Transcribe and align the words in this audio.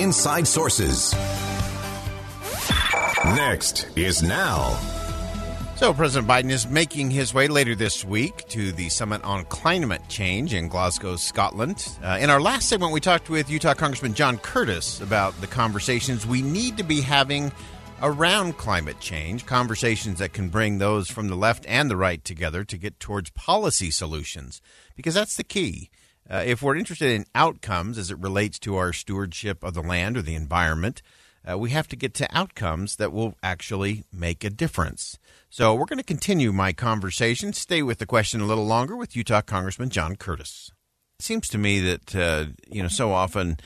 Inside 0.00 0.46
Sources. 0.46 1.12
Next 3.34 3.88
is 3.96 4.22
now. 4.22 4.78
So, 5.74 5.92
President 5.92 6.28
Biden 6.30 6.50
is 6.50 6.68
making 6.68 7.10
his 7.10 7.34
way 7.34 7.48
later 7.48 7.74
this 7.74 8.04
week 8.04 8.46
to 8.48 8.70
the 8.70 8.88
Summit 8.90 9.24
on 9.24 9.44
Climate 9.46 10.02
Change 10.08 10.54
in 10.54 10.68
Glasgow, 10.68 11.16
Scotland. 11.16 11.88
Uh, 12.02 12.18
in 12.20 12.30
our 12.30 12.40
last 12.40 12.68
segment, 12.68 12.92
we 12.92 13.00
talked 13.00 13.28
with 13.28 13.50
Utah 13.50 13.74
Congressman 13.74 14.14
John 14.14 14.38
Curtis 14.38 15.00
about 15.00 15.40
the 15.40 15.48
conversations 15.48 16.24
we 16.24 16.42
need 16.42 16.76
to 16.76 16.84
be 16.84 17.00
having 17.00 17.50
around 18.00 18.56
climate 18.56 19.00
change, 19.00 19.46
conversations 19.46 20.20
that 20.20 20.32
can 20.32 20.48
bring 20.48 20.78
those 20.78 21.10
from 21.10 21.26
the 21.26 21.36
left 21.36 21.64
and 21.66 21.90
the 21.90 21.96
right 21.96 22.24
together 22.24 22.62
to 22.64 22.78
get 22.78 23.00
towards 23.00 23.30
policy 23.30 23.90
solutions, 23.90 24.60
because 24.94 25.14
that's 25.14 25.36
the 25.36 25.44
key. 25.44 25.90
Uh, 26.30 26.42
if 26.44 26.62
we're 26.62 26.76
interested 26.76 27.10
in 27.10 27.24
outcomes 27.34 27.96
as 27.96 28.10
it 28.10 28.18
relates 28.18 28.58
to 28.58 28.76
our 28.76 28.92
stewardship 28.92 29.64
of 29.64 29.74
the 29.74 29.82
land 29.82 30.16
or 30.16 30.22
the 30.22 30.34
environment, 30.34 31.00
uh, 31.48 31.56
we 31.56 31.70
have 31.70 31.88
to 31.88 31.96
get 31.96 32.12
to 32.14 32.36
outcomes 32.36 32.96
that 32.96 33.12
will 33.12 33.34
actually 33.42 34.04
make 34.12 34.44
a 34.44 34.50
difference. 34.50 35.18
So 35.48 35.74
we're 35.74 35.86
going 35.86 35.98
to 35.98 36.04
continue 36.04 36.52
my 36.52 36.72
conversation. 36.72 37.52
Stay 37.52 37.82
with 37.82 37.98
the 37.98 38.06
question 38.06 38.40
a 38.40 38.46
little 38.46 38.66
longer 38.66 38.96
with 38.96 39.16
Utah 39.16 39.40
Congressman 39.40 39.88
John 39.88 40.16
Curtis. 40.16 40.70
It 41.18 41.24
seems 41.24 41.48
to 41.48 41.58
me 41.58 41.80
that 41.80 42.14
uh, 42.14 42.46
you 42.68 42.82
know 42.82 42.88
so 42.88 43.12
often 43.12 43.58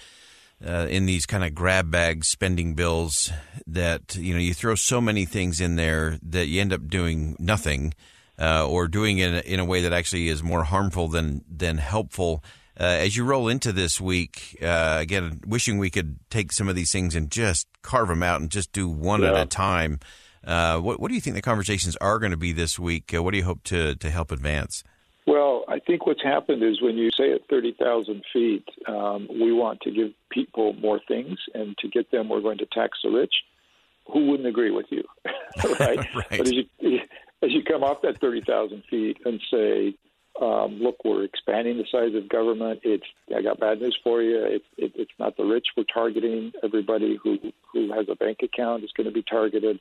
uh, 0.65 0.87
in 0.89 1.07
these 1.07 1.27
kind 1.27 1.43
of 1.43 1.55
grab 1.55 1.91
bag 1.91 2.25
spending 2.25 2.75
bills 2.75 3.33
that 3.67 4.15
you 4.15 4.33
know 4.33 4.41
you 4.41 4.55
throw 4.55 4.77
so 4.77 5.01
many 5.01 5.25
things 5.25 5.61
in 5.61 5.77
there 5.77 6.19
that 6.23 6.47
you 6.47 6.61
end 6.61 6.73
up 6.73 6.89
doing 6.89 7.35
nothing 7.39 7.95
uh, 8.39 8.67
or 8.67 8.89
doing 8.89 9.19
it 9.19 9.45
in 9.45 9.61
a 9.61 9.65
way 9.65 9.83
that 9.83 9.93
actually 9.93 10.29
is 10.29 10.43
more 10.43 10.65
harmful 10.65 11.09
than 11.09 11.45
than 11.49 11.79
helpful. 11.79 12.43
Uh, 12.79 12.85
as 12.85 13.17
you 13.17 13.25
roll 13.25 13.49
into 13.49 13.71
this 13.71 14.01
week, 14.01 14.57
uh, 14.63 14.97
again, 14.99 15.41
wishing 15.47 15.79
we 15.79 15.91
could 15.91 16.19
take 16.31 16.53
some 16.53 16.69
of 16.69 16.75
these 16.75 16.91
things 16.91 17.15
and 17.15 17.31
just 17.31 17.67
carve 17.83 18.09
them 18.09 18.23
out 18.23 18.41
and 18.41 18.51
just 18.51 18.73
do 18.73 18.89
one 18.89 19.21
yeah. 19.21 19.29
at 19.29 19.37
a 19.37 19.47
time. 19.47 20.01
Uh, 20.45 20.79
what, 20.79 20.99
what, 20.99 21.09
do 21.09 21.15
you 21.15 21.21
think 21.21 21.37
the 21.37 21.43
conversations 21.43 21.97
are 21.97 22.19
going 22.19 22.33
to 22.33 22.37
be 22.37 22.51
this 22.51 22.79
week? 22.79 23.13
Uh, 23.15 23.23
what 23.23 23.33
do 23.33 23.39
you 23.39 23.45
hope 23.45 23.63
to 23.65 23.95
to 23.97 24.11
help 24.11 24.33
advance? 24.33 24.83
Well, 25.27 25.65
I 25.69 25.79
think 25.79 26.07
what's 26.07 26.23
happened 26.23 26.63
is 26.65 26.83
when 26.83 26.97
you 26.97 27.11
say 27.17 27.33
at 27.33 27.47
30,000 27.49 28.25
feet, 28.33 28.65
um, 28.89 29.29
we 29.31 29.53
want 29.53 29.81
to 29.83 29.91
give 29.93 30.11
people 30.31 30.73
more 30.73 31.01
things, 31.07 31.39
and 31.55 31.77
to 31.79 31.89
get 31.89 32.11
them, 32.11 32.29
we're 32.29 32.41
going 32.41 32.59
to 32.59 32.67
tax 32.67 32.99
the 33.05 33.11
rich. 33.11 33.33
Who 34.13 34.27
wouldn't 34.27 34.49
agree 34.49 34.73
with 34.73 34.87
you, 34.91 35.05
right? 35.79 35.99
right? 36.15 36.29
But 36.29 36.41
as 36.41 36.53
you 36.53 36.65
as 37.43 37.53
you 37.53 37.63
come 37.65 37.83
off 37.83 38.03
that 38.03 38.21
30,000 38.21 38.83
feet 38.89 39.19
and 39.25 39.41
say, 39.51 39.95
um, 40.41 40.81
look, 40.81 40.97
we're 41.05 41.25
expanding 41.25 41.77
the 41.77 41.85
size 41.93 42.15
of 42.15 42.29
government. 42.29 42.81
It's 42.85 43.05
I 43.37 43.43
got 43.43 43.61
bad 43.61 43.81
news 43.81 43.97
for 44.03 44.23
you. 44.23 44.39
It, 44.45 44.63
it, 44.79 44.93
it's 44.95 45.13
not 45.19 45.37
the 45.37 45.45
rich 45.45 45.67
we're 45.77 45.85
targeting. 45.93 46.53
Everybody 46.65 47.19
who 47.23 47.37
who 47.71 47.93
has 47.93 48.07
a 48.11 48.15
bank 48.15 48.39
account 48.43 48.83
is 48.83 48.91
going 48.97 49.07
to 49.07 49.13
be 49.13 49.23
targeted, 49.23 49.79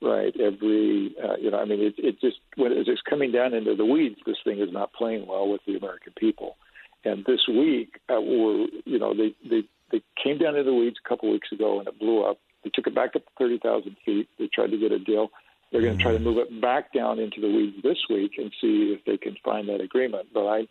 right? 0.00 0.32
Every 0.40 1.16
uh, 1.22 1.36
you 1.40 1.50
know, 1.50 1.58
I 1.58 1.64
mean, 1.64 1.80
it, 1.80 1.94
it 1.98 2.20
just 2.20 2.36
when 2.56 2.70
it's 2.72 3.02
coming 3.10 3.32
down 3.32 3.54
into 3.54 3.74
the 3.74 3.84
weeds, 3.84 4.20
this 4.24 4.36
thing 4.44 4.60
is 4.60 4.72
not 4.72 4.92
playing 4.92 5.26
well 5.26 5.48
with 5.48 5.62
the 5.66 5.76
American 5.76 6.12
people. 6.16 6.56
And 7.04 7.24
this 7.24 7.40
week, 7.48 7.98
uh, 8.08 8.20
we're 8.20 8.68
you 8.84 9.00
know, 9.00 9.14
they 9.14 9.34
they 9.50 9.62
they 9.90 10.02
came 10.22 10.38
down 10.38 10.54
into 10.54 10.70
the 10.70 10.74
weeds 10.74 10.96
a 11.04 11.08
couple 11.08 11.30
weeks 11.32 11.50
ago 11.50 11.80
and 11.80 11.88
it 11.88 11.98
blew 11.98 12.22
up. 12.22 12.38
They 12.62 12.70
took 12.72 12.86
it 12.86 12.94
back 12.94 13.16
up 13.16 13.24
to 13.24 13.30
30,000 13.38 13.96
feet. 14.04 14.28
They 14.38 14.48
tried 14.52 14.70
to 14.72 14.78
get 14.78 14.92
a 14.92 14.98
deal 14.98 15.30
they're 15.70 15.82
going 15.82 15.96
to 15.96 16.02
try 16.02 16.12
to 16.12 16.18
move 16.18 16.38
it 16.38 16.60
back 16.60 16.92
down 16.92 17.18
into 17.18 17.40
the 17.40 17.48
weeds 17.48 17.76
this 17.82 17.98
week 18.08 18.32
and 18.38 18.50
see 18.60 18.96
if 18.96 19.04
they 19.04 19.16
can 19.16 19.36
find 19.44 19.68
that 19.68 19.80
agreement. 19.80 20.28
But 20.32 20.46
I, 20.46 20.68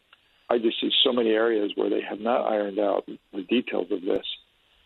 I 0.49 0.57
just 0.57 0.79
see 0.81 0.89
so 1.03 1.11
many 1.13 1.29
areas 1.29 1.71
where 1.75 1.89
they 1.89 2.01
have 2.01 2.19
not 2.19 2.51
ironed 2.51 2.79
out 2.79 3.05
the 3.05 3.43
details 3.43 3.91
of 3.91 4.01
this. 4.01 4.25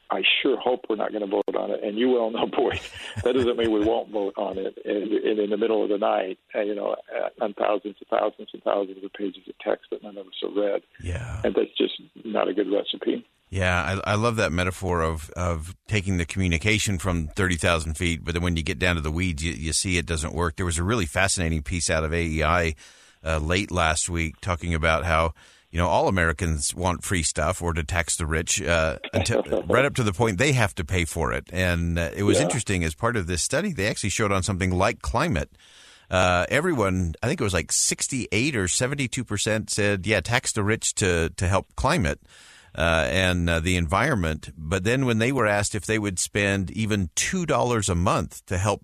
I 0.10 0.24
sure 0.42 0.60
hope 0.60 0.88
we're 0.90 0.98
not 0.98 1.12
going 1.12 1.22
to 1.22 1.28
vote 1.28 1.56
on 1.56 1.72
it. 1.72 1.82
And 1.84 1.98
you 1.98 2.10
well 2.10 2.30
know, 2.32 2.46
boy, 2.58 2.80
that 3.24 3.34
doesn't 3.34 3.58
mean 3.58 3.72
we 3.72 3.86
won't 3.86 4.12
vote 4.12 4.34
on 4.36 4.58
it 4.58 4.78
in, 4.84 5.18
in, 5.26 5.40
in 5.40 5.50
the 5.50 5.58
middle 5.58 5.84
of 5.84 5.90
the 5.90 5.98
night, 5.98 6.38
uh, 6.54 6.60
you 6.60 6.76
know, 6.76 6.98
uh, 7.16 7.44
on 7.44 7.54
thousands 7.54 7.96
and 8.00 8.08
thousands 8.10 8.50
and 8.54 8.62
thousands 8.64 9.04
of 9.04 9.14
pages 9.14 9.44
of 9.48 9.58
text 9.60 9.86
that 9.92 10.04
none 10.04 10.18
of 10.18 10.28
us 10.28 10.34
have 10.42 10.56
read. 10.56 10.82
Yeah. 11.02 11.42
And 11.46 11.56
that's 11.56 11.76
just 11.78 11.94
not 12.26 12.50
a 12.50 12.54
good 12.54 12.70
recipe. 12.70 13.26
Yeah, 13.52 14.00
I, 14.06 14.12
I, 14.12 14.16
love 14.16 14.38
that 14.38 14.54
metaphor 14.54 15.02
of, 15.02 15.30
of 15.32 15.76
taking 15.90 16.16
the 16.16 16.26
communication 16.26 16.98
from 16.98 17.28
30,000 17.28 17.96
feet, 17.96 18.24
but 18.24 18.34
then 18.34 18.42
when 18.42 18.56
you 18.56 18.64
get 18.64 18.80
down 18.80 18.96
to 18.96 19.02
the 19.02 19.12
weeds, 19.12 19.44
you, 19.44 19.52
you 19.52 19.74
see 19.74 19.98
it 19.98 20.06
doesn't 20.06 20.34
work. 20.34 20.56
There 20.56 20.66
was 20.66 20.78
a 20.78 20.86
really 20.86 21.06
fascinating 21.06 21.62
piece 21.62 21.90
out 21.90 22.06
of 22.06 22.14
AEI 22.14 22.76
uh, 23.26 23.40
late 23.40 23.70
last 23.70 24.08
week 24.10 24.40
talking 24.40 24.74
about 24.74 25.04
how, 25.04 25.34
you 25.70 25.78
know, 25.80 25.90
all 25.90 26.08
Americans 26.08 26.74
want 26.74 27.04
free 27.04 27.24
stuff 27.24 27.62
or 27.62 27.74
to 27.74 27.84
tax 27.84 28.16
the 28.16 28.26
rich 28.26 28.62
uh, 28.62 29.00
until, 29.14 29.44
right 29.68 29.84
up 29.84 29.96
to 29.96 30.04
the 30.04 30.14
point 30.14 30.38
they 30.38 30.54
have 30.54 30.74
to 30.76 30.86
pay 30.86 31.04
for 31.04 31.34
it. 31.34 31.50
And 31.52 32.00
uh, 32.00 32.12
it 32.16 32.24
was 32.24 32.38
yeah. 32.38 32.46
interesting 32.46 32.86
as 32.86 32.96
part 32.96 33.18
of 33.18 33.28
this 33.28 33.44
study, 33.44 33.74
they 33.74 33.88
actually 33.88 34.12
showed 34.12 34.32
on 34.32 34.44
something 34.44 34.72
like 34.72 35.02
climate. 35.02 35.52
Uh, 36.10 36.46
everyone, 36.48 37.16
I 37.22 37.28
think 37.28 37.42
it 37.42 37.44
was 37.44 37.54
like 37.54 37.74
68 37.74 38.56
or 38.56 38.68
72% 38.68 39.70
said, 39.70 40.08
yeah, 40.08 40.22
tax 40.22 40.54
the 40.54 40.64
rich 40.64 40.96
to, 40.96 41.32
to 41.32 41.48
help 41.50 41.76
climate 41.76 42.22
uh, 42.76 43.08
and 43.10 43.50
uh, 43.50 43.60
the 43.60 43.76
environment. 43.76 44.52
But 44.58 44.84
then 44.84 45.06
when 45.06 45.20
they 45.20 45.32
were 45.32 45.48
asked 45.48 45.76
if 45.76 45.86
they 45.86 46.00
would 46.00 46.20
spend 46.20 46.72
even 46.72 47.10
two 47.16 47.46
dollars 47.46 47.90
a 47.90 47.96
month 47.96 48.46
to 48.48 48.58
help 48.58 48.82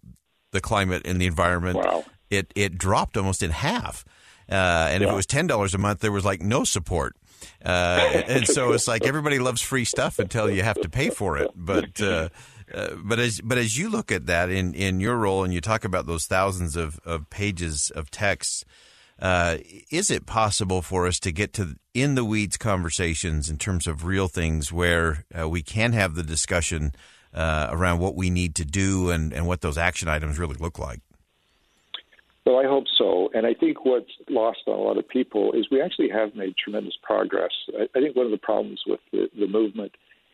the 0.51 0.61
climate 0.61 1.03
and 1.05 1.21
the 1.21 1.27
environment, 1.27 1.77
wow. 1.77 2.05
it 2.29 2.51
it 2.55 2.77
dropped 2.77 3.17
almost 3.17 3.43
in 3.43 3.51
half. 3.51 4.05
Uh, 4.49 4.87
and 4.91 5.01
yeah. 5.01 5.07
if 5.07 5.13
it 5.13 5.15
was 5.15 5.25
ten 5.25 5.47
dollars 5.47 5.73
a 5.73 5.77
month, 5.77 5.99
there 5.99 6.11
was 6.11 6.25
like 6.25 6.41
no 6.41 6.63
support. 6.63 7.15
Uh, 7.63 8.21
and 8.27 8.47
so 8.47 8.73
it's 8.73 8.87
like 8.87 9.05
everybody 9.05 9.39
loves 9.39 9.61
free 9.61 9.85
stuff 9.85 10.19
until 10.19 10.49
you 10.49 10.63
have 10.63 10.79
to 10.81 10.89
pay 10.89 11.09
for 11.09 11.37
it. 11.37 11.51
But 11.55 12.01
uh, 12.01 12.29
uh, 12.73 12.95
but 13.01 13.19
as 13.19 13.39
but 13.41 13.57
as 13.57 13.77
you 13.77 13.89
look 13.89 14.11
at 14.11 14.25
that 14.25 14.49
in, 14.49 14.73
in 14.73 14.99
your 14.99 15.15
role 15.15 15.43
and 15.43 15.53
you 15.53 15.61
talk 15.61 15.85
about 15.85 16.05
those 16.05 16.25
thousands 16.25 16.75
of, 16.75 16.99
of 17.05 17.29
pages 17.29 17.91
of 17.91 18.11
text, 18.11 18.65
uh, 19.19 19.57
is 19.91 20.11
it 20.11 20.25
possible 20.25 20.81
for 20.81 21.07
us 21.07 21.19
to 21.19 21.31
get 21.31 21.53
to 21.53 21.75
in 21.93 22.15
the 22.15 22.25
weeds 22.25 22.57
conversations 22.57 23.49
in 23.49 23.57
terms 23.57 23.87
of 23.87 24.05
real 24.05 24.27
things 24.27 24.71
where 24.71 25.25
uh, 25.37 25.49
we 25.49 25.61
can 25.61 25.93
have 25.93 26.15
the 26.15 26.23
discussion 26.23 26.91
uh, 27.33 27.67
around 27.71 27.99
what 27.99 28.15
we 28.15 28.29
need 28.29 28.55
to 28.55 28.65
do 28.65 29.09
and, 29.09 29.33
and 29.33 29.47
what 29.47 29.61
those 29.61 29.77
action 29.77 30.07
items 30.07 30.39
really 30.39 30.55
look 30.59 30.79
like? 30.79 31.01
Well, 32.45 32.57
I 32.57 32.63
hope 32.63 32.85
so. 32.97 33.29
And 33.33 33.45
I 33.45 33.53
think 33.53 33.83
what's 33.83 34.11
lost 34.29 34.59
on 34.67 34.79
a 34.79 34.81
lot 34.81 34.97
of 34.97 35.07
people 35.07 35.51
is 35.51 35.67
we 35.69 35.81
actually 35.81 36.09
have 36.09 36.33
made 36.33 36.55
tremendous 36.55 36.97
progress. 37.03 37.51
I, 37.77 37.87
I 37.95 38.01
think 38.01 38.15
one 38.15 38.25
of 38.25 38.31
the 38.31 38.37
problems 38.37 38.81
with 38.87 39.01
the, 39.11 39.29
the 39.37 39.47
movement 39.47 39.91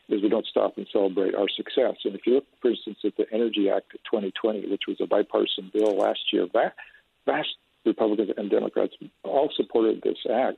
is 0.10 0.22
we 0.22 0.30
don't 0.30 0.46
stop 0.46 0.78
and 0.78 0.86
celebrate 0.92 1.34
our 1.34 1.48
success. 1.50 1.96
And 2.06 2.14
if 2.14 2.22
you 2.28 2.36
look, 2.36 2.46
for 2.62 2.70
instance, 2.70 3.00
at 3.04 3.18
the 3.18 3.26
Energy 3.32 3.70
Act 3.70 3.96
of 3.96 4.04
2020, 4.04 4.70
which 4.70 4.84
was 4.88 4.98
a 5.02 5.08
bipartisan 5.08 5.72
bill 5.74 5.98
last 5.98 6.20
year, 6.32 6.48
vast, 6.54 6.76
vast 7.26 7.50
Republicans 7.86 8.32
and 8.38 8.50
Democrats 8.50 8.94
all 9.24 9.50
supported 9.56 10.02
this 10.02 10.18
act, 10.32 10.58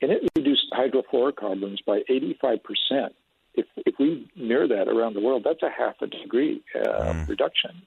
and 0.00 0.10
it 0.10 0.22
reduced 0.36 0.66
hydrofluorocarbons 0.72 1.78
by 1.86 2.02
85 2.08 2.58
percent. 2.62 3.14
If 3.54 3.66
if 3.84 3.94
we 3.98 4.30
mirror 4.36 4.66
that 4.68 4.88
around 4.88 5.14
the 5.14 5.20
world, 5.20 5.42
that's 5.44 5.62
a 5.62 5.70
half 5.70 6.00
a 6.00 6.06
degree 6.06 6.62
uh, 6.74 7.12
mm. 7.12 7.28
reduction, 7.28 7.82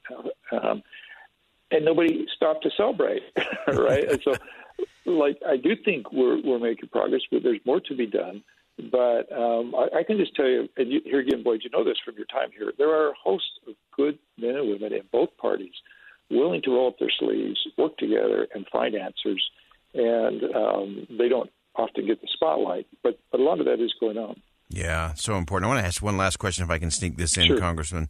um, 0.52 0.82
and 1.70 1.84
nobody 1.84 2.26
stopped 2.34 2.62
to 2.62 2.70
celebrate, 2.76 3.22
right? 3.68 4.04
and 4.04 4.22
so, 4.22 4.34
like 5.04 5.38
I 5.46 5.56
do 5.56 5.74
think 5.84 6.12
we're 6.12 6.40
we're 6.42 6.60
making 6.60 6.88
progress, 6.90 7.22
but 7.30 7.42
there's 7.42 7.60
more 7.64 7.80
to 7.80 7.94
be 7.94 8.06
done. 8.06 8.44
But 8.92 9.32
um, 9.32 9.74
I, 9.74 10.00
I 10.00 10.02
can 10.02 10.18
just 10.18 10.36
tell 10.36 10.46
you, 10.46 10.68
and 10.76 10.92
you, 10.92 11.00
here 11.02 11.20
again, 11.20 11.42
Boyd, 11.42 11.62
you 11.64 11.70
know 11.70 11.82
this 11.82 11.96
from 12.04 12.14
your 12.16 12.26
time 12.26 12.50
here. 12.56 12.72
There 12.76 12.90
are 12.90 13.08
a 13.08 13.14
host 13.14 13.58
of 13.66 13.74
good 13.96 14.18
men 14.36 14.54
and 14.54 14.68
women 14.68 14.92
in 14.92 15.02
both 15.10 15.34
parties 15.38 15.72
willing 16.30 16.62
to 16.62 16.70
roll 16.70 16.88
up 16.88 16.98
their 16.98 17.12
sleeves, 17.18 17.58
work 17.76 17.96
together, 17.98 18.46
and 18.54 18.66
find 18.72 18.94
answers. 18.94 19.42
And 19.94 20.42
um, 20.54 21.06
they 21.18 21.28
don't 21.28 21.50
often 21.76 22.06
get 22.06 22.20
the 22.20 22.28
spotlight, 22.32 22.86
but, 23.02 23.18
but 23.30 23.40
a 23.40 23.42
lot 23.42 23.60
of 23.60 23.66
that 23.66 23.80
is 23.80 23.94
going 24.00 24.18
on. 24.18 24.40
Yeah, 24.68 25.14
so 25.14 25.36
important. 25.36 25.66
I 25.66 25.74
want 25.74 25.80
to 25.80 25.86
ask 25.86 26.02
one 26.02 26.16
last 26.16 26.38
question 26.38 26.64
if 26.64 26.70
I 26.70 26.78
can 26.78 26.90
sneak 26.90 27.16
this 27.16 27.36
in, 27.36 27.46
sure. 27.46 27.58
Congressman. 27.58 28.08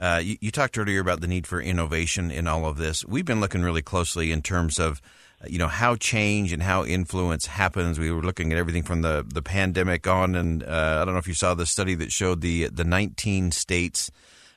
Uh, 0.00 0.20
you, 0.22 0.36
you, 0.40 0.50
talked 0.50 0.76
earlier 0.76 1.00
about 1.00 1.20
the 1.20 1.28
need 1.28 1.46
for 1.46 1.60
innovation 1.60 2.30
in 2.32 2.48
all 2.48 2.66
of 2.66 2.76
this. 2.76 3.04
We've 3.04 3.24
been 3.24 3.40
looking 3.40 3.62
really 3.62 3.82
closely 3.82 4.32
in 4.32 4.42
terms 4.42 4.80
of, 4.80 5.00
uh, 5.40 5.46
you 5.48 5.58
know, 5.58 5.68
how 5.68 5.94
change 5.94 6.52
and 6.52 6.60
how 6.60 6.84
influence 6.84 7.46
happens. 7.46 8.00
We 8.00 8.10
were 8.10 8.22
looking 8.22 8.50
at 8.50 8.58
everything 8.58 8.82
from 8.82 9.02
the, 9.02 9.24
the 9.32 9.42
pandemic 9.42 10.08
on, 10.08 10.34
and 10.34 10.64
uh, 10.64 10.98
I 11.00 11.04
don't 11.04 11.14
know 11.14 11.20
if 11.20 11.28
you 11.28 11.34
saw 11.34 11.54
the 11.54 11.66
study 11.66 11.94
that 11.96 12.10
showed 12.10 12.40
the 12.40 12.68
the 12.68 12.84
19 12.84 13.52
states 13.52 14.10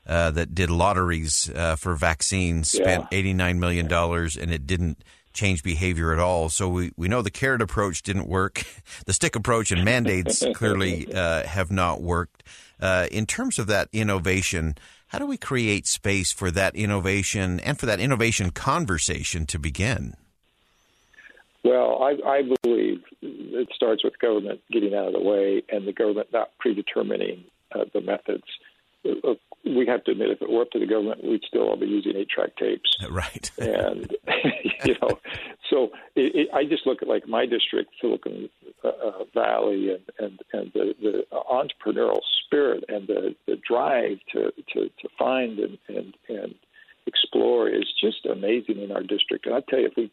uh, 0.07 0.31
that 0.31 0.53
did 0.53 0.69
lotteries 0.69 1.49
uh, 1.55 1.75
for 1.75 1.95
vaccines 1.95 2.71
spent 2.71 3.07
yeah. 3.11 3.17
89 3.17 3.59
million 3.59 3.87
dollars, 3.87 4.35
and 4.35 4.51
it 4.51 4.67
didn't 4.67 5.03
change 5.33 5.61
behavior 5.61 6.13
at 6.13 6.19
all. 6.19 6.49
So 6.49 6.67
we, 6.69 6.91
we 6.95 7.07
know 7.07 7.21
the 7.21 7.29
carrot 7.29 7.61
approach 7.61 8.01
didn't 8.01 8.27
work. 8.27 8.63
The 9.05 9.13
stick 9.13 9.35
approach 9.35 9.71
and 9.71 9.83
mandates 9.83 10.43
clearly 10.55 11.13
uh, 11.13 11.43
have 11.43 11.71
not 11.71 12.01
worked. 12.01 12.43
Uh, 12.79 13.07
in 13.11 13.25
terms 13.25 13.59
of 13.59 13.67
that 13.67 13.87
innovation, 13.91 14.75
how 15.07 15.19
do 15.19 15.25
we 15.25 15.37
create 15.37 15.85
space 15.85 16.31
for 16.31 16.49
that 16.51 16.75
innovation 16.75 17.59
and 17.59 17.79
for 17.79 17.85
that 17.85 17.99
innovation 17.99 18.51
conversation 18.51 19.45
to 19.47 19.59
begin? 19.59 20.15
Well, 21.63 22.03
I, 22.03 22.29
I 22.29 22.41
believe 22.61 23.03
it 23.21 23.69
starts 23.75 24.03
with 24.03 24.17
government 24.19 24.61
getting 24.71 24.93
out 24.93 25.07
of 25.07 25.13
the 25.13 25.19
way 25.19 25.63
and 25.69 25.87
the 25.87 25.93
government 25.93 26.27
not 26.31 26.51
predetermining 26.59 27.43
uh, 27.73 27.85
the 27.93 28.01
methods. 28.01 28.43
Uh, 29.05 29.33
we 29.65 29.85
have 29.87 30.03
to 30.03 30.11
admit, 30.11 30.29
if 30.29 30.41
it 30.41 30.49
were 30.49 30.61
up 30.61 30.71
to 30.71 30.79
the 30.79 30.85
government, 30.85 31.23
we'd 31.23 31.43
still 31.47 31.69
all 31.69 31.77
be 31.77 31.87
using 31.87 32.15
eight-track 32.15 32.55
tapes. 32.57 32.97
Right. 33.09 33.49
and 33.57 34.15
you 34.83 34.95
know, 35.01 35.19
so 35.69 35.91
it, 36.15 36.35
it, 36.35 36.47
I 36.53 36.65
just 36.65 36.85
look 36.85 37.01
at 37.01 37.07
like 37.07 37.27
my 37.27 37.45
district, 37.45 37.91
Silicon 38.01 38.49
uh, 38.83 38.87
uh, 38.87 39.23
Valley, 39.33 39.91
and 39.91 40.03
and 40.19 40.39
and 40.53 40.71
the, 40.73 40.95
the 41.01 41.25
entrepreneurial 41.33 42.19
spirit 42.45 42.83
and 42.89 43.07
the 43.07 43.35
the 43.47 43.57
drive 43.67 44.17
to 44.33 44.51
to 44.73 44.89
to 44.89 45.09
find 45.17 45.59
and 45.59 45.77
and 45.87 46.13
and 46.29 46.55
explore 47.07 47.69
is 47.69 47.85
just 47.99 48.25
amazing 48.25 48.79
in 48.81 48.91
our 48.91 49.03
district. 49.03 49.45
And 49.45 49.55
I 49.55 49.61
tell 49.69 49.79
you, 49.79 49.87
if 49.87 49.93
we 49.95 50.11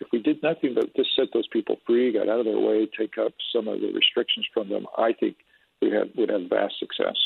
if 0.00 0.08
we 0.12 0.20
did 0.20 0.42
nothing 0.42 0.74
but 0.74 0.94
just 0.94 1.14
set 1.16 1.28
those 1.32 1.48
people 1.48 1.76
free, 1.86 2.12
got 2.12 2.28
out 2.28 2.40
of 2.40 2.46
their 2.46 2.58
way, 2.58 2.86
take 2.98 3.18
up 3.18 3.32
some 3.54 3.68
of 3.68 3.80
the 3.80 3.92
restrictions 3.92 4.46
from 4.52 4.68
them, 4.68 4.86
I 4.98 5.12
think 5.12 5.36
we 5.80 5.90
have 5.90 6.08
would 6.16 6.30
have 6.30 6.42
vast 6.48 6.78
success. 6.78 7.16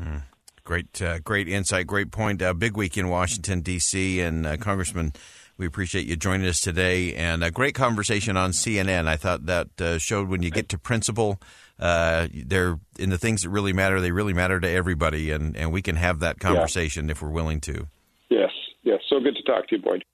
Mm. 0.00 0.22
Great, 0.68 1.00
uh, 1.00 1.18
great 1.20 1.48
insight, 1.48 1.86
great 1.86 2.10
point. 2.10 2.42
Uh, 2.42 2.52
big 2.52 2.76
week 2.76 2.98
in 2.98 3.08
Washington 3.08 3.62
D.C. 3.62 4.20
and 4.20 4.46
uh, 4.46 4.58
Congressman, 4.58 5.14
we 5.56 5.64
appreciate 5.64 6.04
you 6.04 6.14
joining 6.14 6.46
us 6.46 6.60
today 6.60 7.14
and 7.14 7.42
a 7.42 7.50
great 7.50 7.74
conversation 7.74 8.36
on 8.36 8.50
CNN. 8.50 9.08
I 9.08 9.16
thought 9.16 9.46
that 9.46 9.80
uh, 9.80 9.96
showed 9.96 10.28
when 10.28 10.42
you 10.42 10.50
get 10.50 10.68
to 10.68 10.78
principle, 10.78 11.40
uh, 11.80 12.28
they're 12.34 12.78
in 12.98 13.08
the 13.08 13.16
things 13.16 13.44
that 13.44 13.48
really 13.48 13.72
matter. 13.72 13.98
They 13.98 14.10
really 14.10 14.34
matter 14.34 14.60
to 14.60 14.68
everybody, 14.68 15.30
and 15.30 15.56
and 15.56 15.72
we 15.72 15.80
can 15.80 15.96
have 15.96 16.18
that 16.18 16.38
conversation 16.38 17.06
yeah. 17.06 17.12
if 17.12 17.22
we're 17.22 17.30
willing 17.30 17.62
to. 17.62 17.88
Yes, 18.28 18.50
yes. 18.82 19.00
So 19.08 19.20
good 19.20 19.36
to 19.36 19.42
talk 19.44 19.68
to 19.68 19.76
you, 19.76 19.80
Boyd. 19.80 20.04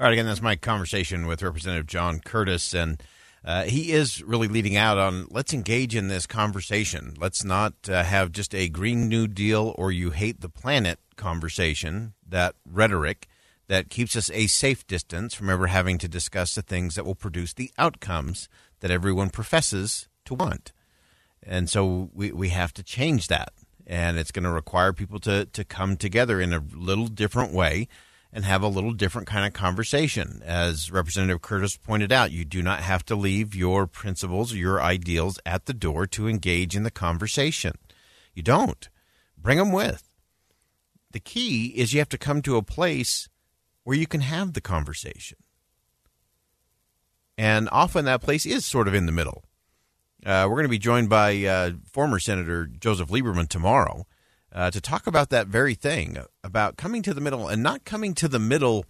All 0.00 0.06
right, 0.06 0.12
again, 0.12 0.26
that's 0.26 0.42
my 0.42 0.56
conversation 0.56 1.28
with 1.28 1.40
Representative 1.40 1.86
John 1.86 2.18
Curtis 2.18 2.74
and. 2.74 3.00
Uh, 3.44 3.64
he 3.64 3.92
is 3.92 4.22
really 4.22 4.48
leading 4.48 4.76
out 4.76 4.98
on 4.98 5.26
let's 5.30 5.54
engage 5.54 5.94
in 5.94 6.08
this 6.08 6.26
conversation. 6.26 7.14
Let's 7.18 7.44
not 7.44 7.74
uh, 7.88 8.02
have 8.02 8.32
just 8.32 8.54
a 8.54 8.68
Green 8.68 9.08
New 9.08 9.26
Deal 9.26 9.74
or 9.78 9.92
you 9.92 10.10
hate 10.10 10.40
the 10.40 10.48
planet 10.48 10.98
conversation, 11.16 12.14
that 12.26 12.54
rhetoric 12.64 13.26
that 13.68 13.90
keeps 13.90 14.16
us 14.16 14.30
a 14.30 14.46
safe 14.46 14.86
distance 14.86 15.34
from 15.34 15.50
ever 15.50 15.66
having 15.66 15.98
to 15.98 16.08
discuss 16.08 16.54
the 16.54 16.62
things 16.62 16.94
that 16.94 17.04
will 17.04 17.14
produce 17.14 17.52
the 17.52 17.70
outcomes 17.78 18.48
that 18.80 18.90
everyone 18.90 19.30
professes 19.30 20.08
to 20.24 20.34
want. 20.34 20.72
And 21.42 21.68
so 21.68 22.10
we, 22.14 22.32
we 22.32 22.48
have 22.48 22.72
to 22.74 22.82
change 22.82 23.28
that. 23.28 23.52
And 23.86 24.18
it's 24.18 24.32
going 24.32 24.44
to 24.44 24.50
require 24.50 24.92
people 24.92 25.18
to, 25.20 25.46
to 25.46 25.64
come 25.64 25.96
together 25.96 26.40
in 26.40 26.52
a 26.52 26.64
little 26.74 27.06
different 27.06 27.52
way 27.52 27.88
and 28.32 28.44
have 28.44 28.62
a 28.62 28.68
little 28.68 28.92
different 28.92 29.26
kind 29.26 29.46
of 29.46 29.52
conversation. 29.52 30.42
As 30.44 30.90
Representative 30.90 31.40
Curtis 31.40 31.76
pointed 31.76 32.12
out, 32.12 32.30
you 32.30 32.44
do 32.44 32.62
not 32.62 32.80
have 32.80 33.04
to 33.06 33.16
leave 33.16 33.54
your 33.54 33.86
principles 33.86 34.52
your 34.54 34.80
ideals 34.82 35.38
at 35.46 35.66
the 35.66 35.74
door 35.74 36.06
to 36.08 36.28
engage 36.28 36.76
in 36.76 36.82
the 36.82 36.90
conversation. 36.90 37.74
You 38.34 38.42
don't. 38.42 38.88
Bring 39.36 39.58
them 39.58 39.72
with. 39.72 40.08
The 41.12 41.20
key 41.20 41.68
is 41.68 41.92
you 41.92 42.00
have 42.00 42.08
to 42.10 42.18
come 42.18 42.42
to 42.42 42.56
a 42.56 42.62
place 42.62 43.28
where 43.84 43.96
you 43.96 44.06
can 44.06 44.20
have 44.20 44.52
the 44.52 44.60
conversation. 44.60 45.38
And 47.38 47.68
often 47.72 48.04
that 48.04 48.20
place 48.20 48.44
is 48.44 48.66
sort 48.66 48.88
of 48.88 48.94
in 48.94 49.06
the 49.06 49.12
middle. 49.12 49.44
Uh, 50.26 50.44
we're 50.48 50.56
going 50.56 50.64
to 50.64 50.68
be 50.68 50.78
joined 50.78 51.08
by 51.08 51.44
uh, 51.44 51.70
former 51.90 52.18
Senator 52.18 52.66
Joseph 52.66 53.08
Lieberman 53.08 53.48
tomorrow 53.48 54.06
uh, 54.52 54.70
to 54.70 54.80
talk 54.80 55.06
about 55.06 55.30
that 55.30 55.46
very 55.46 55.74
thing 55.74 56.18
about 56.42 56.76
coming 56.76 57.02
to 57.02 57.14
the 57.14 57.20
middle 57.20 57.48
and 57.48 57.62
not 57.62 57.84
coming 57.84 58.14
to 58.14 58.28
the 58.28 58.38
middle 58.38 58.84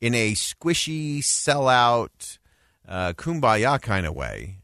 in 0.00 0.14
a 0.14 0.32
squishy, 0.32 1.18
sellout, 1.18 2.38
uh, 2.86 3.12
kumbaya 3.14 3.80
kind 3.80 4.06
of 4.06 4.14
way, 4.14 4.58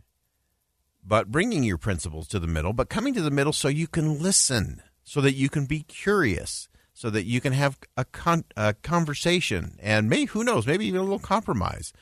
but 1.05 1.31
bringing 1.31 1.63
your 1.63 1.79
principles 1.79 2.29
to 2.29 2.39
the 2.39 2.47
middle, 2.47 2.73
but 2.73 2.89
coming 2.89 3.15
to 3.15 3.23
the 3.23 3.31
middle 3.31 3.53
so 3.53 3.69
you 3.69 3.87
can 3.87 4.23
listen, 4.23 4.83
so 5.05 5.21
that 5.21 5.35
you 5.35 5.49
can 5.49 5.67
be 5.67 5.81
curious, 5.81 6.69
so 6.93 7.11
that 7.11 7.25
you 7.25 7.41
can 7.41 7.53
have 7.53 7.79
a, 7.97 8.05
con- 8.05 8.45
a 8.57 8.75
conversation, 8.75 9.77
and 9.81 10.09
maybe, 10.09 10.27
who 10.27 10.45
knows, 10.45 10.67
maybe 10.67 10.87
even 10.87 11.01
a 11.01 11.05
little 11.05 11.19
compromise 11.19 11.93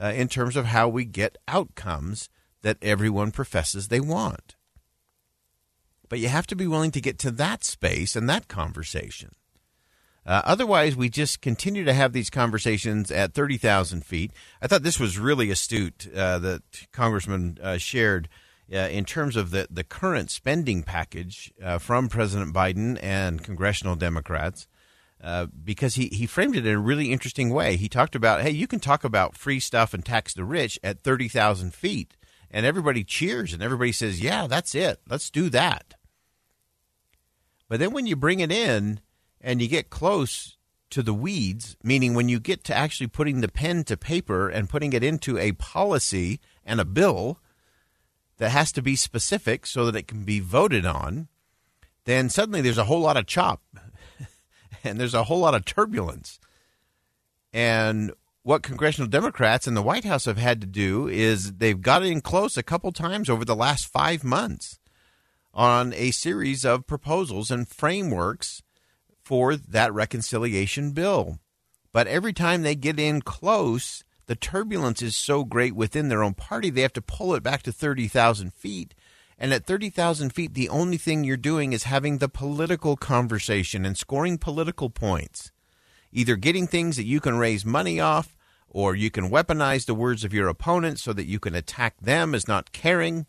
uh, 0.00 0.12
in 0.14 0.28
terms 0.28 0.56
of 0.56 0.66
how 0.66 0.88
we 0.88 1.04
get 1.04 1.36
outcomes 1.48 2.28
that 2.62 2.78
everyone 2.82 3.30
professes 3.30 3.88
they 3.88 4.00
want. 4.00 4.55
But 6.08 6.18
you 6.18 6.28
have 6.28 6.46
to 6.48 6.56
be 6.56 6.66
willing 6.66 6.90
to 6.92 7.00
get 7.00 7.18
to 7.20 7.30
that 7.32 7.64
space 7.64 8.16
and 8.16 8.28
that 8.28 8.48
conversation. 8.48 9.30
Uh, 10.24 10.42
otherwise, 10.44 10.96
we 10.96 11.08
just 11.08 11.40
continue 11.40 11.84
to 11.84 11.92
have 11.92 12.12
these 12.12 12.30
conversations 12.30 13.12
at 13.12 13.32
30,000 13.32 14.04
feet. 14.04 14.32
I 14.60 14.66
thought 14.66 14.82
this 14.82 14.98
was 14.98 15.18
really 15.18 15.50
astute 15.50 16.08
uh, 16.14 16.40
that 16.40 16.62
Congressman 16.92 17.58
uh, 17.62 17.78
shared 17.78 18.28
uh, 18.72 18.78
in 18.78 19.04
terms 19.04 19.36
of 19.36 19.52
the, 19.52 19.68
the 19.70 19.84
current 19.84 20.32
spending 20.32 20.82
package 20.82 21.52
uh, 21.62 21.78
from 21.78 22.08
President 22.08 22.52
Biden 22.52 22.98
and 23.00 23.44
congressional 23.44 23.94
Democrats. 23.94 24.66
Uh, 25.22 25.46
because 25.46 25.94
he, 25.94 26.08
he 26.08 26.26
framed 26.26 26.56
it 26.56 26.66
in 26.66 26.74
a 26.74 26.78
really 26.78 27.10
interesting 27.10 27.50
way. 27.50 27.76
He 27.76 27.88
talked 27.88 28.14
about, 28.14 28.42
hey, 28.42 28.50
you 28.50 28.66
can 28.66 28.80
talk 28.80 29.02
about 29.02 29.34
free 29.34 29.60
stuff 29.60 29.94
and 29.94 30.04
tax 30.04 30.34
the 30.34 30.44
rich 30.44 30.78
at 30.84 31.02
30,000 31.02 31.72
feet 31.72 32.16
and 32.50 32.64
everybody 32.64 33.04
cheers 33.04 33.52
and 33.52 33.62
everybody 33.62 33.92
says, 33.92 34.20
"Yeah, 34.20 34.46
that's 34.46 34.74
it. 34.74 35.00
Let's 35.08 35.30
do 35.30 35.50
that." 35.50 35.94
But 37.68 37.80
then 37.80 37.92
when 37.92 38.06
you 38.06 38.16
bring 38.16 38.40
it 38.40 38.52
in 38.52 39.00
and 39.40 39.60
you 39.60 39.68
get 39.68 39.90
close 39.90 40.56
to 40.90 41.02
the 41.02 41.14
weeds, 41.14 41.76
meaning 41.82 42.14
when 42.14 42.28
you 42.28 42.38
get 42.38 42.64
to 42.64 42.74
actually 42.74 43.08
putting 43.08 43.40
the 43.40 43.48
pen 43.48 43.84
to 43.84 43.96
paper 43.96 44.48
and 44.48 44.70
putting 44.70 44.92
it 44.92 45.02
into 45.02 45.36
a 45.38 45.52
policy 45.52 46.40
and 46.64 46.80
a 46.80 46.84
bill 46.84 47.40
that 48.38 48.50
has 48.50 48.70
to 48.72 48.82
be 48.82 48.94
specific 48.94 49.66
so 49.66 49.86
that 49.86 49.96
it 49.96 50.08
can 50.08 50.24
be 50.24 50.40
voted 50.40 50.86
on, 50.86 51.28
then 52.04 52.28
suddenly 52.28 52.60
there's 52.60 52.78
a 52.78 52.84
whole 52.84 53.00
lot 53.00 53.16
of 53.16 53.26
chop 53.26 53.62
and 54.84 55.00
there's 55.00 55.14
a 55.14 55.24
whole 55.24 55.40
lot 55.40 55.54
of 55.54 55.64
turbulence. 55.64 56.38
And 57.52 58.12
what 58.42 58.62
congressional 58.62 59.08
Democrats 59.08 59.66
and 59.66 59.76
the 59.76 59.82
White 59.82 60.04
House 60.04 60.26
have 60.26 60.38
had 60.38 60.60
to 60.60 60.66
do 60.68 61.08
is 61.08 61.54
they've 61.54 61.80
got 61.80 62.04
in 62.04 62.20
close 62.20 62.56
a 62.56 62.62
couple 62.62 62.92
times 62.92 63.28
over 63.28 63.44
the 63.44 63.56
last 63.56 63.86
five 63.86 64.22
months 64.22 64.78
on 65.56 65.94
a 65.94 66.10
series 66.10 66.66
of 66.66 66.86
proposals 66.86 67.50
and 67.50 67.66
frameworks 67.66 68.62
for 69.24 69.56
that 69.56 69.92
reconciliation 69.92 70.92
bill. 70.92 71.38
But 71.92 72.06
every 72.06 72.34
time 72.34 72.62
they 72.62 72.74
get 72.74 73.00
in 73.00 73.22
close, 73.22 74.04
the 74.26 74.36
turbulence 74.36 75.00
is 75.00 75.16
so 75.16 75.44
great 75.44 75.74
within 75.74 76.08
their 76.08 76.22
own 76.22 76.34
party, 76.34 76.68
they 76.68 76.82
have 76.82 76.92
to 76.92 77.02
pull 77.02 77.34
it 77.34 77.42
back 77.42 77.62
to 77.62 77.72
30,000 77.72 78.52
feet. 78.52 78.94
And 79.38 79.52
at 79.52 79.66
30,000 79.66 80.30
feet, 80.30 80.54
the 80.54 80.68
only 80.68 80.98
thing 80.98 81.24
you're 81.24 81.36
doing 81.36 81.72
is 81.72 81.84
having 81.84 82.18
the 82.18 82.28
political 82.28 82.96
conversation 82.96 83.86
and 83.86 83.96
scoring 83.96 84.38
political 84.38 84.90
points. 84.90 85.52
Either 86.12 86.36
getting 86.36 86.66
things 86.66 86.96
that 86.96 87.04
you 87.04 87.20
can 87.20 87.38
raise 87.38 87.64
money 87.64 87.98
off 87.98 88.36
or 88.68 88.94
you 88.94 89.10
can 89.10 89.30
weaponize 89.30 89.86
the 89.86 89.94
words 89.94 90.22
of 90.22 90.34
your 90.34 90.48
opponent 90.48 90.98
so 90.98 91.12
that 91.14 91.26
you 91.26 91.38
can 91.40 91.54
attack 91.54 91.96
them 92.00 92.34
as 92.34 92.46
not 92.46 92.72
caring, 92.72 93.26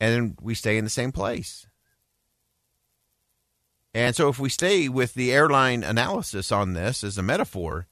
and 0.00 0.36
we 0.40 0.54
stay 0.54 0.78
in 0.78 0.84
the 0.84 0.90
same 0.90 1.12
place. 1.12 1.66
And 3.94 4.14
so, 4.14 4.28
if 4.28 4.38
we 4.38 4.48
stay 4.48 4.88
with 4.88 5.14
the 5.14 5.32
airline 5.32 5.82
analysis 5.82 6.52
on 6.52 6.74
this 6.74 7.02
as 7.02 7.18
a 7.18 7.22
metaphor, 7.22 7.86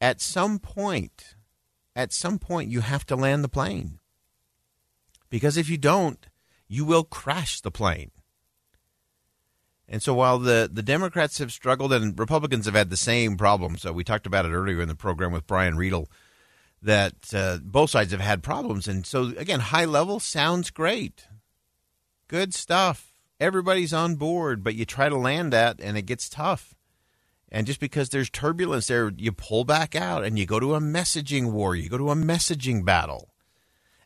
at 0.00 0.20
some 0.20 0.58
point, 0.58 1.34
at 1.94 2.12
some 2.12 2.38
point, 2.38 2.70
you 2.70 2.80
have 2.80 3.06
to 3.06 3.16
land 3.16 3.42
the 3.42 3.48
plane. 3.48 3.98
Because 5.30 5.56
if 5.56 5.68
you 5.68 5.78
don't, 5.78 6.26
you 6.66 6.84
will 6.84 7.04
crash 7.04 7.60
the 7.60 7.70
plane. 7.70 8.10
And 9.88 10.02
so 10.02 10.12
while 10.12 10.38
the, 10.38 10.68
the 10.70 10.82
Democrats 10.82 11.38
have 11.38 11.50
struggled 11.50 11.92
and 11.92 12.18
Republicans 12.18 12.66
have 12.66 12.74
had 12.74 12.90
the 12.90 12.96
same 12.96 13.36
problems, 13.36 13.82
so 13.82 13.92
we 13.92 14.04
talked 14.04 14.26
about 14.26 14.44
it 14.44 14.52
earlier 14.52 14.82
in 14.82 14.88
the 14.88 14.94
program 14.94 15.32
with 15.32 15.46
Brian 15.46 15.76
Riedl, 15.76 16.06
that 16.82 17.34
uh, 17.34 17.58
both 17.62 17.90
sides 17.90 18.12
have 18.12 18.20
had 18.20 18.42
problems. 18.42 18.86
And 18.86 19.04
so, 19.04 19.32
again, 19.36 19.60
high 19.60 19.84
level 19.84 20.20
sounds 20.20 20.70
great. 20.70 21.26
Good 22.28 22.54
stuff. 22.54 23.12
everybody's 23.40 23.92
on 23.92 24.16
board, 24.16 24.64
but 24.64 24.74
you 24.74 24.84
try 24.84 25.08
to 25.08 25.16
land 25.16 25.52
that 25.52 25.80
and 25.80 25.96
it 25.96 26.02
gets 26.02 26.28
tough. 26.28 26.74
And 27.50 27.66
just 27.66 27.80
because 27.80 28.10
there's 28.10 28.30
turbulence 28.30 28.88
there, 28.88 29.10
you 29.16 29.32
pull 29.32 29.64
back 29.64 29.94
out 29.94 30.24
and 30.24 30.38
you 30.38 30.44
go 30.44 30.60
to 30.60 30.74
a 30.74 30.80
messaging 30.80 31.52
war, 31.52 31.74
you 31.74 31.88
go 31.88 31.98
to 31.98 32.10
a 32.10 32.16
messaging 32.16 32.84
battle. 32.84 33.30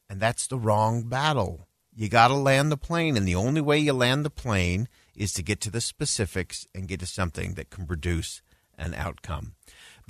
And 0.08 0.20
that's 0.20 0.46
the 0.46 0.58
wrong 0.58 1.04
battle. 1.04 1.66
You 1.94 2.08
got 2.08 2.28
to 2.28 2.34
land 2.34 2.72
the 2.72 2.78
plane, 2.78 3.16
and 3.16 3.28
the 3.28 3.34
only 3.34 3.60
way 3.60 3.78
you 3.78 3.92
land 3.92 4.24
the 4.24 4.30
plane 4.30 4.88
is 5.14 5.32
to 5.34 5.42
get 5.42 5.60
to 5.62 5.70
the 5.70 5.80
specifics 5.80 6.66
and 6.74 6.88
get 6.88 7.00
to 7.00 7.06
something 7.06 7.54
that 7.54 7.70
can 7.70 7.86
produce 7.86 8.40
an 8.78 8.94
outcome. 8.94 9.54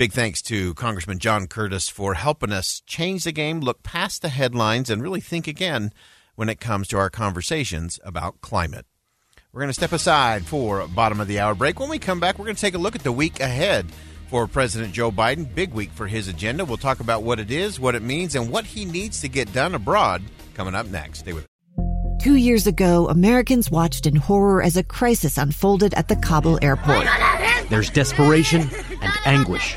Big 0.03 0.13
thanks 0.13 0.43
to 0.43 0.75
Congressman 0.75 1.21
John 1.21 1.47
Curtis 1.47 1.89
for 1.89 2.15
helping 2.15 2.51
us 2.51 2.83
change 2.87 3.23
the 3.23 3.31
game, 3.31 3.61
look 3.61 3.85
past 3.85 4.21
the 4.21 4.31
headlines, 4.31 4.91
and 4.91 5.01
really 5.01 5.21
think 5.21 5.47
again 5.47 5.93
when 6.35 6.49
it 6.49 6.59
comes 6.59 6.89
to 6.89 6.99
our 6.99 7.09
conversations 7.09 8.01
about 8.03 8.41
climate. 8.41 8.85
We're 9.53 9.61
going 9.61 9.69
to 9.69 9.75
step 9.75 9.93
aside 9.93 10.45
for 10.45 10.89
bottom 10.89 11.21
of 11.21 11.29
the 11.29 11.39
hour 11.39 11.55
break. 11.55 11.79
When 11.79 11.89
we 11.89 12.01
come 12.01 12.19
back, 12.19 12.37
we're 12.37 12.47
going 12.47 12.57
to 12.57 12.61
take 12.61 12.75
a 12.75 12.79
look 12.79 12.97
at 12.97 13.05
the 13.05 13.13
week 13.13 13.39
ahead 13.39 13.93
for 14.27 14.49
President 14.49 14.93
Joe 14.93 15.13
Biden. 15.13 15.55
Big 15.55 15.73
week 15.73 15.93
for 15.93 16.09
his 16.09 16.27
agenda. 16.27 16.65
We'll 16.65 16.79
talk 16.79 16.99
about 16.99 17.23
what 17.23 17.39
it 17.39 17.53
is, 17.53 17.79
what 17.79 17.95
it 17.95 18.03
means, 18.03 18.35
and 18.35 18.51
what 18.51 18.65
he 18.65 18.85
needs 18.85 19.21
to 19.21 19.29
get 19.29 19.53
done 19.53 19.77
abroad 19.77 20.25
coming 20.55 20.75
up 20.75 20.87
next. 20.89 21.21
Stay 21.21 21.33
with 21.33 21.45
us. 21.45 21.49
Two 22.21 22.35
years 22.35 22.67
ago, 22.67 23.09
Americans 23.09 23.71
watched 23.71 24.09
in 24.09 24.17
horror 24.17 24.65
as 24.65 24.77
a 24.77 24.83
crisis 24.83 25.39
unfolded 25.39 25.95
at 25.95 26.09
the 26.09 26.17
Kabul 26.17 26.59
airport. 26.61 27.07
There's 27.69 27.89
desperation 27.89 28.69
and 29.01 29.13
anguish. 29.25 29.77